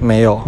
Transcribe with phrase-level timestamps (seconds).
[0.00, 0.40] 没有。